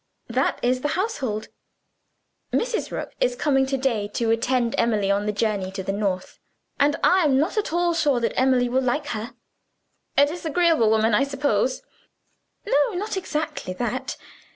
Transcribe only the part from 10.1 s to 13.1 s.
"A disagreeable woman, I suppose?" "No